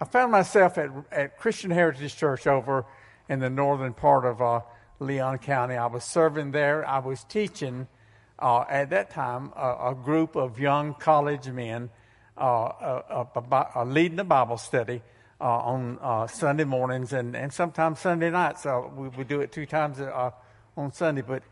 [0.00, 2.86] I found myself at, at Christian Heritage Church over
[3.28, 4.60] in the northern part of uh,
[5.00, 5.74] Leon County.
[5.74, 6.86] I was serving there.
[6.86, 7.88] I was teaching
[8.38, 11.90] uh, at that time a, a, group of young college men
[12.36, 13.24] uh,
[13.84, 15.02] leading a Bible study
[15.40, 18.66] uh, on uh, Sunday mornings and, and sometimes Sunday nights.
[18.66, 20.30] Uh, we, we do it two times uh,
[20.76, 21.22] on Sunday.
[21.22, 21.42] But,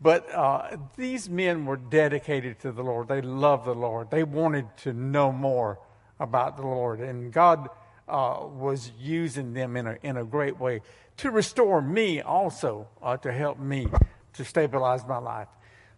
[0.00, 3.08] but uh, these men were dedicated to the Lord.
[3.08, 4.10] They loved the Lord.
[4.10, 5.78] They wanted to know more
[6.18, 7.00] about the Lord.
[7.00, 7.68] And God
[8.08, 10.80] uh, was using them in a, in a great way
[11.18, 12.88] to restore me also,
[13.22, 13.88] to help me
[14.34, 15.48] to stabilize my life.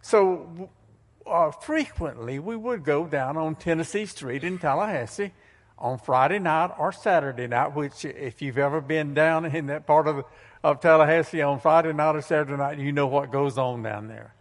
[0.01, 0.69] So
[1.61, 5.33] frequently we would go down on Tennessee Street in Tallahassee
[5.79, 10.07] on Friday night or Saturday night, which if you've ever been down in that part
[10.07, 10.25] of,
[10.63, 14.33] of Tallahassee on Friday night or Saturday night, you know what goes on down there.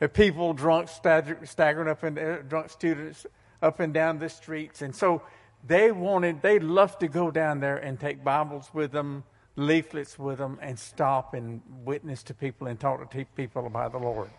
[0.00, 3.24] The people drunk staggering up and uh, drunk students
[3.62, 4.82] up and down the streets.
[4.82, 5.22] And so
[5.64, 9.22] they wanted, they loved to go down there and take Bibles with them,
[9.54, 13.98] leaflets with them, and stop and witness to people and talk to people about the
[13.98, 14.30] Lord.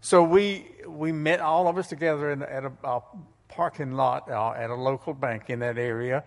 [0.00, 3.00] So we, we met all of us together in, at a, a
[3.52, 6.24] parking lot uh, at a local bank in that area.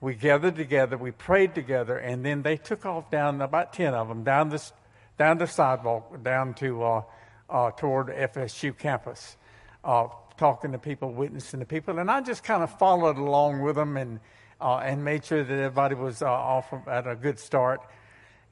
[0.00, 4.08] We gathered together, we prayed together, and then they took off down about ten of
[4.08, 4.72] them down this
[5.18, 7.02] down the sidewalk down to uh,
[7.48, 9.36] uh, toward FSU campus,
[9.84, 10.06] uh,
[10.38, 13.96] talking to people, witnessing to people, and I just kind of followed along with them
[13.96, 14.20] and
[14.60, 17.80] uh, and made sure that everybody was uh, off at a good start.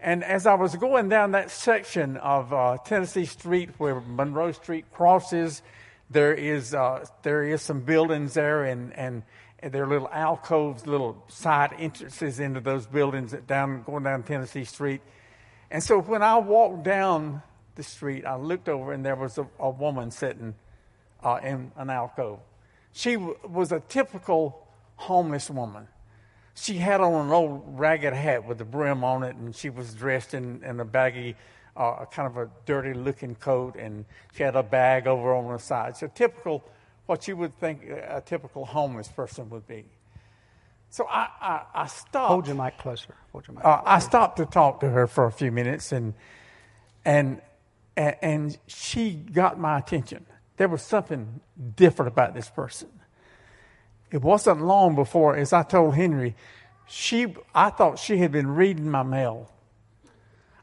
[0.00, 5.62] And as I was going down that section of Tennessee Street where Monroe Street crosses
[6.10, 9.22] there is uh, there is some buildings there, and and
[9.62, 15.00] there are little alcoves, little side entrances into those buildings down going down Tennessee Street.
[15.70, 17.42] And so when I walked down
[17.74, 20.54] the street, I looked over, and there was a, a woman sitting
[21.22, 22.40] uh, in an alcove.
[22.92, 25.86] She w- was a typical homeless woman.
[26.54, 29.94] she had on an old ragged hat with a brim on it, and she was
[29.94, 31.36] dressed in, in a baggy,
[31.78, 34.04] uh, kind of a dirty looking coat, and
[34.34, 35.96] she had a bag over on the side.
[35.96, 36.64] So typical,
[37.06, 39.84] what you would think a typical homeless person would be.
[40.90, 42.28] So I, I, I stopped.
[42.28, 43.14] Hold your mic closer.
[43.32, 43.64] Hold your mic.
[43.64, 46.14] Uh, I stopped to talk to her for a few minutes, and
[47.04, 47.40] and
[47.96, 50.26] and she got my attention.
[50.56, 51.40] There was something
[51.76, 52.88] different about this person
[54.10, 56.34] it wasn't long before, as I told Henry,
[56.86, 59.50] she, I thought she had been reading my mail.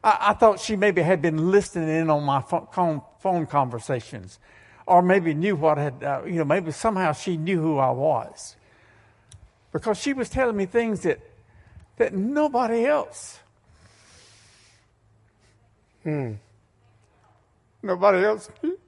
[0.06, 4.38] I, I thought she maybe had been listening in on my phone, phone conversations,
[4.86, 8.56] or maybe knew what had, uh, you know, maybe somehow she knew who I was,
[9.72, 11.20] because she was telling me things that
[11.96, 13.40] that nobody else.
[16.02, 16.34] Hmm.
[17.82, 18.78] Nobody else knew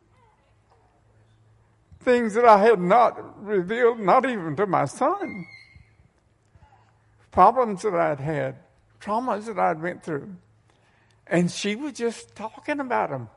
[2.09, 5.47] things that I had not revealed, not even to my son.
[7.31, 8.57] Problems that I'd had,
[9.01, 10.35] traumas that I'd went through.
[11.31, 13.29] And she was just talking about him.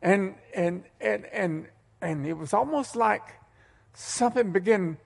[0.00, 1.66] And, and, and, and,
[2.00, 3.22] and it was almost like
[3.94, 4.98] something began,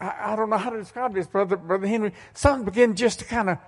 [0.00, 3.24] I, I don't know how to describe this, Brother, Brother Henry, something began just to
[3.24, 3.58] kind of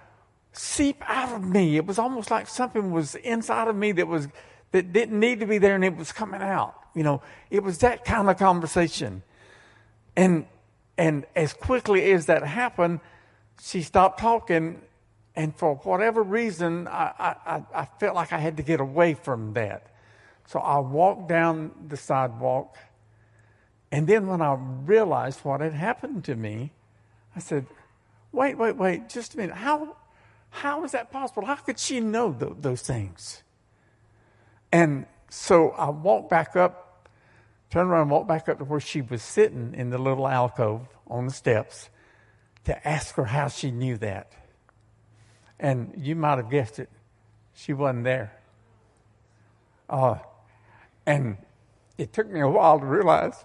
[0.52, 1.76] seep out of me.
[1.76, 4.28] It was almost like something was inside of me that was,
[4.72, 6.74] that didn't need to be there and it was coming out.
[6.94, 9.22] You know, it was that kind of conversation.
[10.16, 10.46] And
[11.00, 13.00] and as quickly as that happened,
[13.62, 14.82] she stopped talking,
[15.36, 19.52] and for whatever reason, I, I, I felt like I had to get away from
[19.54, 19.86] that.
[20.46, 22.76] So I walked down the sidewalk,
[23.92, 26.72] and then when I realized what had happened to me,
[27.36, 27.66] I said,
[28.32, 29.56] "Wait, wait, wait, just a minute.
[29.56, 29.96] How
[30.50, 31.44] how is that possible?
[31.44, 33.44] How could she know th- those things?"
[34.72, 37.08] And so I walked back up,
[37.70, 41.26] turned around walked back up to where she was sitting in the little alcove on
[41.26, 41.90] the steps
[42.64, 44.32] to ask her how she knew that.
[45.60, 46.88] And you might have guessed it,
[47.54, 48.32] she wasn't there.
[49.88, 50.16] Uh,
[51.06, 51.36] and
[51.98, 53.44] it took me a while to realize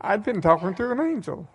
[0.00, 1.48] I'd been talking to an angel.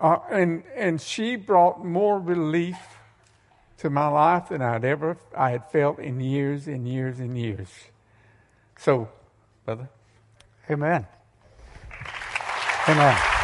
[0.00, 2.78] Uh, and, and she brought more relief
[3.78, 7.68] to my life than I'd ever I had felt in years and years and years.
[8.76, 9.08] So,
[9.64, 9.88] brother.
[10.70, 11.06] Amen.
[12.88, 13.37] Amen.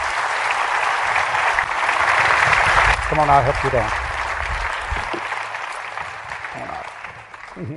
[3.14, 3.88] Come on, I'll help you down.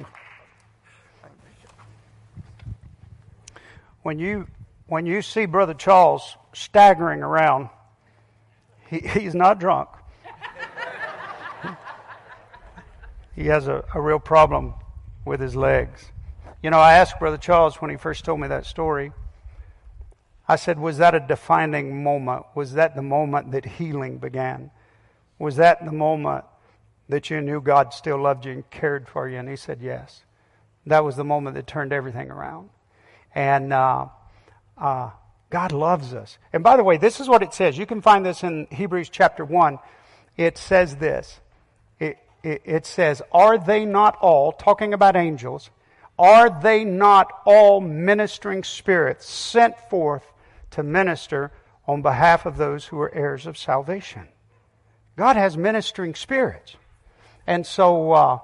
[4.01, 4.47] when you
[4.87, 7.69] when you see Brother Charles staggering around,
[8.89, 9.89] he, he's not drunk.
[13.35, 14.73] he has a, a real problem
[15.23, 16.11] with his legs.
[16.63, 19.11] You know, I asked Brother Charles when he first told me that story.
[20.47, 22.47] I said, Was that a defining moment?
[22.55, 24.71] Was that the moment that healing began?
[25.39, 26.45] Was that the moment
[27.09, 29.37] that you knew God still loved you and cared for you?
[29.37, 30.23] And he said, Yes.
[30.85, 32.69] That was the moment that turned everything around.
[33.35, 34.07] And uh,
[34.77, 35.09] uh,
[35.49, 36.37] God loves us.
[36.53, 37.77] And by the way, this is what it says.
[37.77, 39.79] You can find this in Hebrews chapter 1.
[40.37, 41.41] It says this
[42.43, 45.69] it says, Are they not all, talking about angels,
[46.17, 50.31] are they not all ministering spirits sent forth
[50.71, 51.51] to minister
[51.87, 54.27] on behalf of those who are heirs of salvation?
[55.17, 56.75] God has ministering spirits.
[57.47, 58.39] And so uh,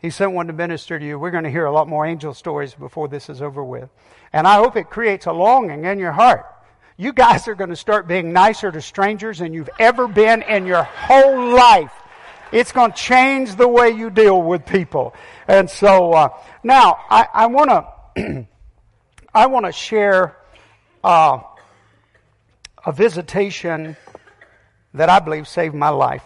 [0.00, 1.18] He sent one to minister to you.
[1.18, 3.90] We're going to hear a lot more angel stories before this is over with.
[4.32, 6.46] And I hope it creates a longing in your heart.
[6.96, 10.64] You guys are going to start being nicer to strangers than you've ever been in
[10.64, 11.92] your whole life.
[12.52, 15.12] It's going to change the way you deal with people.
[15.46, 16.28] And so uh,
[16.62, 18.46] now I want to
[19.34, 20.36] I want to share
[21.02, 21.40] uh,
[22.86, 23.96] a visitation
[24.94, 26.24] that I believe saved my life,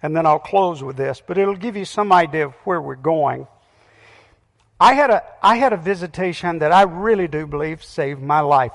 [0.00, 1.20] and then I'll close with this.
[1.26, 3.46] But it'll give you some idea of where we're going.
[4.80, 8.72] I had a I had a visitation that I really do believe saved my life.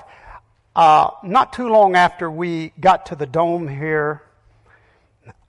[0.76, 4.22] Uh, not too long after we got to the dome here,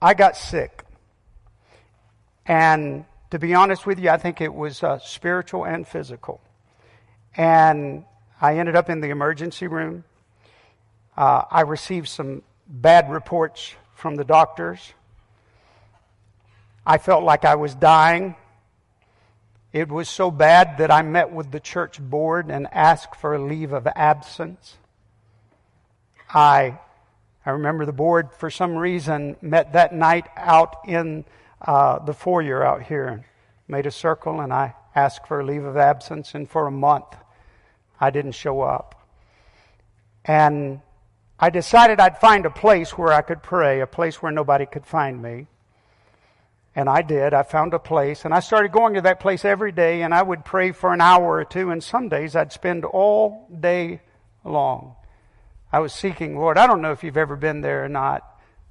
[0.00, 0.84] I got sick.
[2.44, 6.40] And to be honest with you, I think it was uh, spiritual and physical.
[7.36, 8.04] And
[8.40, 10.04] I ended up in the emergency room.
[11.16, 14.94] Uh, I received some bad reports from the doctors.
[16.84, 18.34] I felt like I was dying.
[19.72, 23.38] It was so bad that I met with the church board and asked for a
[23.38, 24.76] leave of absence.
[26.28, 26.80] I,
[27.46, 31.24] I remember the board, for some reason, met that night out in
[31.60, 33.24] uh, the foyer out here and
[33.68, 37.14] made a circle, and I asked for a leave of absence, and for a month
[38.00, 39.00] I didn't show up.
[40.24, 40.80] And
[41.42, 44.86] I decided I'd find a place where I could pray, a place where nobody could
[44.86, 45.48] find me.
[46.76, 47.34] And I did.
[47.34, 50.22] I found a place and I started going to that place every day and I
[50.22, 54.02] would pray for an hour or two and some days I'd spend all day
[54.44, 54.94] long.
[55.72, 56.58] I was seeking Lord.
[56.58, 58.22] I don't know if you've ever been there or not,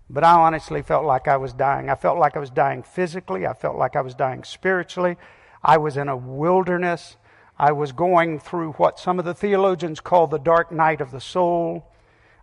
[0.09, 1.89] but I honestly felt like I was dying.
[1.89, 3.45] I felt like I was dying physically.
[3.45, 5.17] I felt like I was dying spiritually.
[5.61, 7.17] I was in a wilderness.
[7.59, 11.19] I was going through what some of the theologians call the dark night of the
[11.19, 11.90] soul.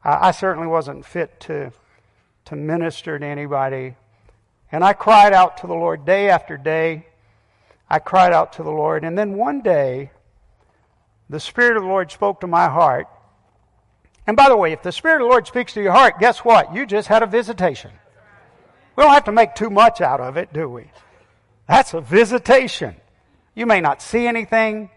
[0.05, 1.73] I, I certainly wasn't fit to,
[2.47, 3.97] to minister to anybody.
[4.71, 7.07] And I cried out to the Lord day after day.
[7.89, 9.05] I cried out to the Lord.
[9.05, 10.11] And then one day,
[11.31, 13.07] the Spirit of the Lord spoke to my heart.
[14.27, 16.41] And by the way, if the Spirit of the Lord speaks to your heart, guess
[16.41, 16.75] what?
[16.75, 17.91] You just had a visitation.
[18.95, 20.91] We don't have to make too much out of it, do we?
[21.67, 22.97] That's a visitation.
[23.55, 24.91] You may not see anything,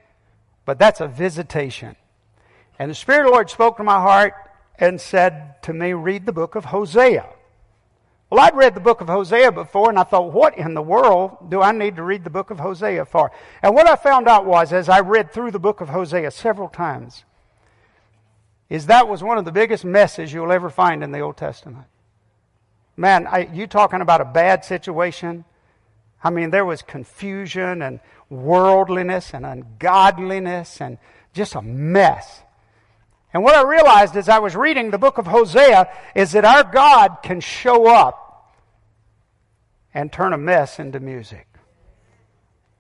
[0.66, 1.96] but that's a visitation.
[2.78, 4.34] And the Spirit of the Lord spoke to my heart
[4.82, 7.30] and said to me, Read the book of Hosea.
[8.30, 11.50] Well, I'd read the book of Hosea before, and I thought, what in the world
[11.50, 13.30] do I need to read the book of Hosea for?
[13.62, 16.70] And what I found out was, as I read through the book of Hosea several
[16.70, 17.26] times,
[18.70, 21.88] is that was one of the biggest messes you'll ever find in the Old Testament.
[22.96, 25.44] Man, I, you talking about a bad situation?
[26.24, 30.98] I mean, there was confusion and worldliness and ungodliness and
[31.34, 32.44] just a mess.
[33.34, 36.64] And what I realized as I was reading the book of Hosea is that our
[36.64, 38.54] God can show up
[39.94, 41.48] and turn a mess into music.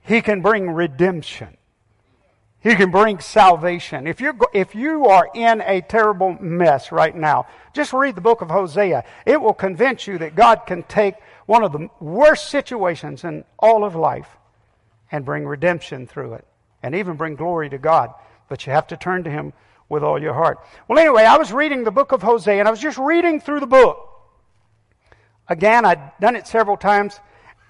[0.01, 1.57] He can bring redemption.
[2.59, 4.07] He can bring salvation.
[4.07, 8.41] If you're, if you are in a terrible mess right now, just read the book
[8.41, 9.03] of Hosea.
[9.25, 11.15] It will convince you that God can take
[11.47, 14.29] one of the worst situations in all of life
[15.11, 16.45] and bring redemption through it
[16.83, 18.13] and even bring glory to God.
[18.47, 19.53] But you have to turn to Him
[19.91, 20.59] with all your heart.
[20.87, 23.59] Well, anyway, I was reading the book of Hosea and I was just reading through
[23.59, 24.07] the book.
[25.49, 27.19] Again, I'd done it several times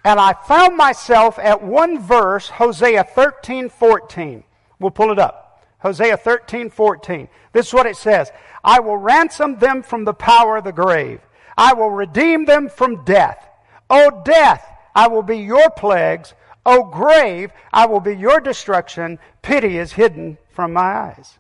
[0.06, 4.44] and I found myself at one verse, Hosea 13, 14.
[4.80, 5.66] We'll pull it up.
[5.80, 7.28] Hosea 13, 14.
[7.54, 8.32] This is what it says.
[8.64, 11.22] I will ransom them from the power of the grave.
[11.58, 13.50] I will redeem them from death.
[13.90, 14.64] O death,
[14.94, 16.36] I will be your plagues.
[16.68, 19.18] O grave, I will be your destruction.
[19.42, 21.40] Pity is hidden from my eyes.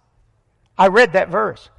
[0.81, 1.69] I read that verse.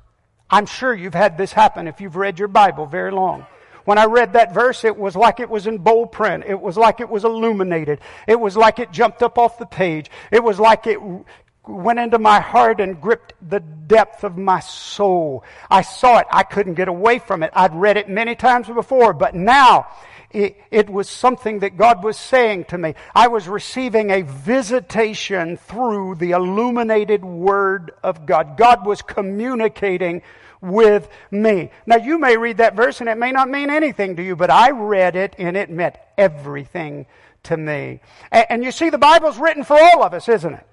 [0.49, 3.47] I'm sure you've had this happen if you've read your Bible very long.
[3.85, 6.45] When I read that verse, it was like it was in bold print.
[6.47, 7.99] It was like it was illuminated.
[8.29, 10.09] It was like it jumped up off the page.
[10.31, 11.01] It was like it
[11.67, 15.43] went into my heart and gripped the depth of my soul.
[15.69, 16.29] I saw it.
[16.31, 17.51] I couldn't get away from it.
[17.57, 19.89] I'd read it many times before, but now
[20.33, 22.95] it, it, was something that God was saying to me.
[23.15, 28.57] I was receiving a visitation through the illuminated Word of God.
[28.57, 30.23] God was communicating
[30.61, 31.71] with me.
[31.87, 34.51] Now you may read that verse and it may not mean anything to you, but
[34.51, 37.07] I read it and it meant everything
[37.45, 38.01] to me.
[38.31, 40.67] And, and you see, the Bible's written for all of us, isn't it?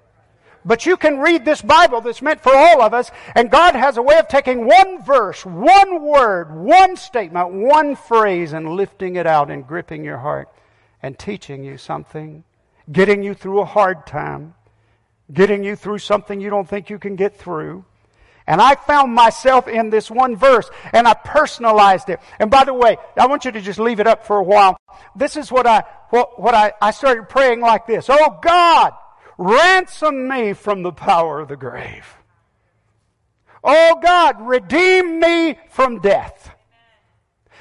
[0.66, 3.98] But you can read this Bible that's meant for all of us, and God has
[3.98, 9.26] a way of taking one verse, one word, one statement, one phrase, and lifting it
[9.26, 10.50] out and gripping your heart
[11.02, 12.44] and teaching you something,
[12.92, 14.54] getting you through a hard time,
[15.32, 17.86] getting you through something you don't think you can get through.
[18.50, 22.20] And I found myself in this one verse and I personalized it.
[22.40, 24.76] And by the way, I want you to just leave it up for a while.
[25.16, 28.08] This is what I, what, what I, I started praying like this.
[28.10, 28.94] Oh God,
[29.42, 32.18] Ransom me from the power of the grave.
[33.64, 36.54] Oh God, redeem me from death.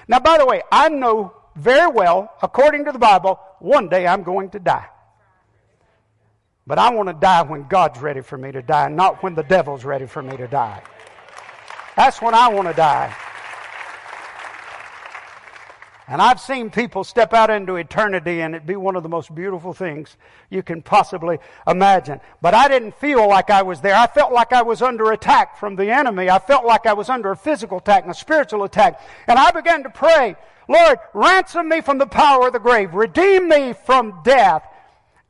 [0.09, 4.24] Now, by the way, I know very well, according to the Bible, one day I'm
[4.24, 4.89] going to die.
[6.66, 9.45] But I want to die when God's ready for me to die, not when the
[9.45, 10.83] devil's ready for me to die.
[11.95, 13.14] That's when I want to die.
[16.11, 19.35] And I've seen people step out into eternity and it be one of the most
[19.35, 20.17] beautiful things
[20.49, 22.21] you can possibly imagine.
[22.41, 23.95] But I didn't feel like I was there.
[23.95, 26.31] I felt like I was under attack from the enemy.
[26.31, 29.03] I felt like I was under a physical attack and a spiritual attack.
[29.27, 30.37] And I began to pray,
[30.67, 32.95] Lord, ransom me from the power of the grave.
[32.95, 34.67] Redeem me from death.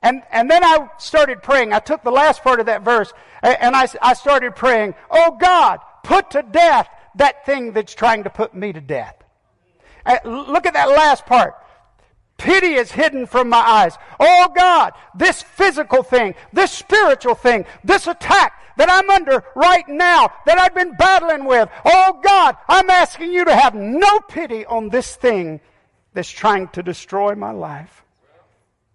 [0.00, 1.72] And, and then I started praying.
[1.72, 3.12] I took the last part of that verse
[3.42, 8.30] and I, I started praying, Oh God, put to death that thing that's trying to
[8.30, 9.17] put me to death.
[10.08, 11.54] Uh, look at that last part.
[12.38, 13.98] Pity is hidden from my eyes.
[14.18, 20.32] Oh God, this physical thing, this spiritual thing, this attack that I'm under right now,
[20.46, 21.68] that I've been battling with.
[21.84, 25.60] Oh God, I'm asking you to have no pity on this thing
[26.14, 28.04] that's trying to destroy my life.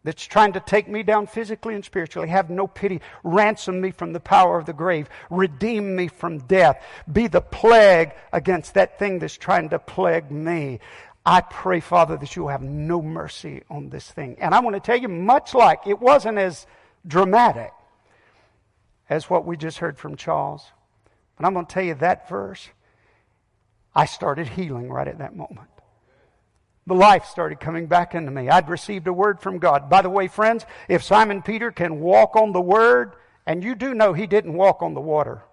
[0.04, 2.28] That's trying to take me down physically and spiritually.
[2.28, 3.02] Have no pity.
[3.24, 5.10] Ransom me from the power of the grave.
[5.30, 6.84] Redeem me from death.
[7.12, 10.80] Be the plague against that thing that's trying to plague me.
[11.26, 14.36] I pray, Father, that you will have no mercy on this thing.
[14.40, 16.68] And I want to tell you, much like it wasn't as
[17.08, 17.72] dramatic
[19.10, 20.66] as what we just heard from Charles,
[21.38, 22.70] but I'm going to tell you that verse,
[23.96, 25.70] I started healing right at that moment.
[26.86, 28.50] The life started coming back into me.
[28.50, 29.90] I'd received a word from God.
[29.90, 33.14] By the way, friends, if Simon Peter can walk on the word,
[33.46, 35.44] and you do know he didn't walk on the water,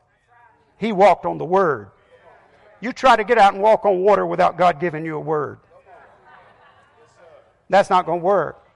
[0.77, 1.91] he walked on the word.
[2.81, 5.61] You try to get out and walk on water without God giving you a word.
[7.69, 8.67] That's not going to work.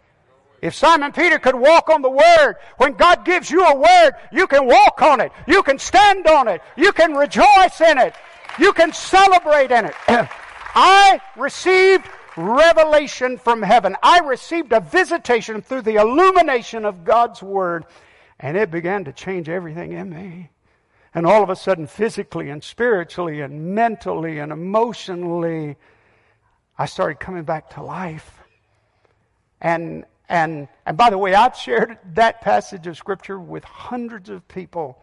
[0.62, 4.46] If Simon Peter could walk on the Word, when God gives you a Word, you
[4.46, 5.30] can walk on it.
[5.46, 6.62] You can stand on it.
[6.74, 8.14] You can rejoice in it.
[8.58, 9.94] You can celebrate in it.
[10.74, 13.96] I received revelation from heaven.
[14.02, 17.84] I received a visitation through the illumination of God's Word,
[18.38, 20.50] and it began to change everything in me.
[21.14, 25.76] And all of a sudden, physically and spiritually and mentally and emotionally,
[26.76, 28.40] I started coming back to life.
[29.60, 34.46] And, and, and by the way, I've shared that passage of Scripture with hundreds of
[34.48, 35.00] people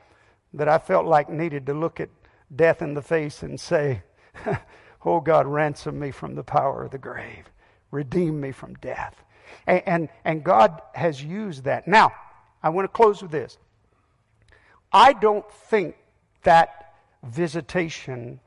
[0.54, 2.10] that I felt like needed to look at
[2.54, 4.04] death in the face and say,
[5.06, 7.50] Oh God, ransom me from the power of the grave,
[7.90, 9.24] redeem me from death.
[9.68, 11.88] And, and, and God has used that.
[11.88, 12.12] Now,
[12.64, 13.58] I want to close with this.
[14.94, 15.96] I don't think
[16.44, 16.94] that
[17.24, 18.40] visitation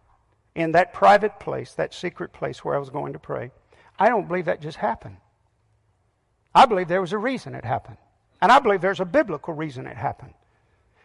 [0.55, 3.51] in that private place, that secret place where I was going to pray,
[3.99, 5.17] I don't believe that just happened.
[6.55, 7.97] I believe there was a reason it happened.
[8.41, 10.35] And I believe there's a biblical reason it happened.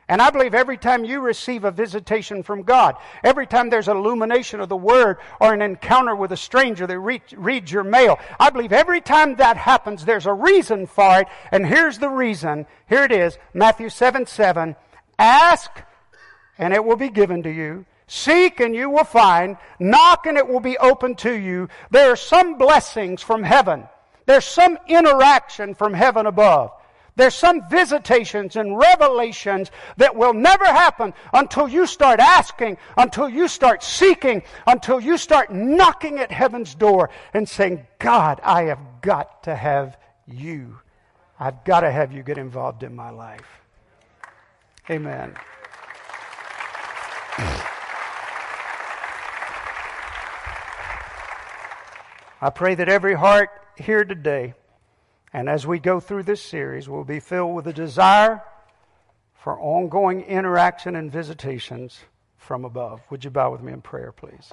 [0.10, 3.96] And I believe every time you receive a visitation from God, every time there's an
[3.96, 8.18] illumination of the Word or an encounter with a stranger that re- reads your mail,
[8.40, 11.28] I believe every time that happens, there's a reason for it.
[11.52, 12.66] And here's the reason.
[12.90, 14.76] Here it is Matthew 7 7.
[15.20, 15.70] Ask
[16.58, 17.86] and it will be given to you.
[18.08, 19.58] Seek and you will find.
[19.80, 21.70] Knock and it will be open to you.
[21.92, 23.88] There are some blessings from heaven.
[24.26, 26.72] There's some interaction from heaven above.
[27.16, 33.48] There's some visitations and revelations that will never happen until you start asking, until you
[33.48, 39.44] start seeking, until you start knocking at heaven's door and saying, God, I have got
[39.44, 39.98] to have
[40.28, 40.80] you.
[41.40, 43.46] I've got to have you get involved in my life.
[44.90, 45.36] Amen.
[52.42, 54.54] I pray that every heart here today,
[55.34, 58.42] and as we go through this series, we will be filled with a desire
[59.34, 62.00] for ongoing interaction and visitations
[62.38, 63.02] from above.
[63.10, 64.52] Would you bow with me in prayer, please?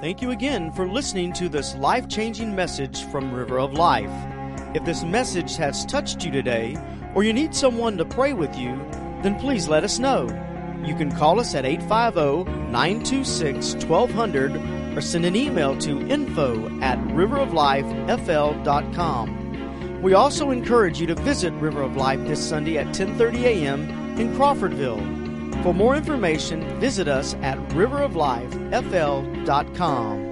[0.00, 4.10] Thank you again for listening to this life changing message from River of Life.
[4.74, 6.76] If this message has touched you today,
[7.14, 8.76] or you need someone to pray with you,
[9.22, 10.28] then please let us know.
[10.84, 16.98] You can call us at 850 926 1200 or send an email to info at
[17.08, 20.02] riveroflifefl.com.
[20.02, 23.88] We also encourage you to visit River of Life this Sunday at 10:30 a.m.
[24.18, 25.62] in Crawfordville.
[25.62, 30.29] For more information, visit us at riveroflifefl.com.